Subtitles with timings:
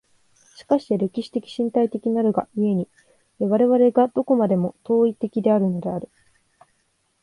[0.55, 2.89] しかして歴史的身体的なるが故に、
[3.37, 6.09] 我々はどこまでも当為的であるのである。